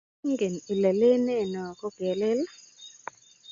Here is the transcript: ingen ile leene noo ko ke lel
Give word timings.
ingen 0.27 0.53
ile 0.73 0.91
leene 0.99 1.35
noo 1.51 1.71
ko 1.79 1.87
ke 1.95 2.09
lel 2.19 2.41